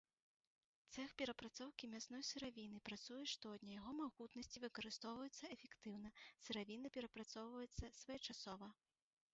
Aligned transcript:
Цэх 0.93 1.09
перапрацоўкі 1.21 1.89
мясной 1.95 2.23
сыравіны 2.29 2.79
працуе 2.89 3.19
штодня, 3.33 3.77
яго 3.81 3.91
магутнасці 3.99 4.63
выкарыстоўваюцца 4.65 5.53
эфектыўна, 5.59 6.09
сыравіна 6.49 6.87
перапрацоўваецца 6.99 7.95
своечасова. 8.03 8.67